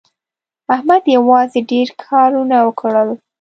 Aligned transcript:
احمد 0.73 1.03
یوازې 1.15 1.59
ډېر 1.71 1.87
کارونه 2.03 2.57
وکړل. 2.67 3.09